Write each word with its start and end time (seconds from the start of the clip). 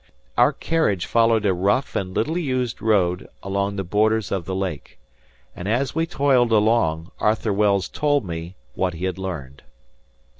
Our 0.35 0.51
carriage 0.51 1.05
followed 1.05 1.45
a 1.45 1.53
rough 1.53 1.95
and 1.95 2.11
little 2.11 2.35
used 2.35 2.81
road 2.81 3.27
along 3.43 3.75
the 3.75 3.83
borders 3.83 4.31
of 4.31 4.45
the 4.45 4.55
lake; 4.55 4.97
and 5.55 5.67
as 5.67 5.93
we 5.93 6.07
toiled 6.07 6.51
along, 6.51 7.11
Arthur 7.19 7.53
Wells 7.53 7.87
told 7.87 8.25
me, 8.25 8.55
what 8.73 8.95
he 8.95 9.05
had 9.05 9.19
learned. 9.19 9.61